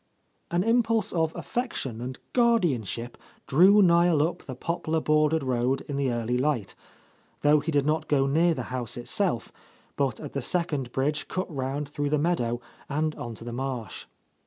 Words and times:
An 0.49 0.63
impulse 0.63 1.13
of 1.13 1.31
affection 1.35 2.01
and 2.01 2.17
guardianship 2.33 3.19
drew 3.45 3.83
Niel 3.83 4.23
up 4.23 4.41
the 4.41 4.55
poplar 4.55 4.99
bordered 4.99 5.43
road 5.43 5.81
in 5.81 5.95
the 5.95 6.11
early 6.11 6.39
light,— 6.39 6.73
^though 7.43 7.61
he 7.63 7.71
did 7.71 7.85
not 7.85 8.07
go 8.07 8.25
near 8.25 8.55
the 8.55 8.63
house 8.73 8.97
it 8.97 9.07
self, 9.07 9.51
but 9.95 10.19
at 10.19 10.33
the 10.33 10.41
second 10.41 10.91
bridge 10.91 11.27
cut 11.27 11.55
round 11.55 11.87
through 11.87 12.09
the 12.09 12.17
meadow 12.17 12.59
and 12.89 13.13
on 13.13 13.35
to 13.35 13.43
the 13.43 13.53
marsh. 13.53 14.07